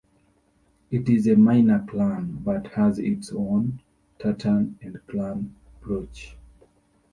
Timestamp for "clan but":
1.87-2.65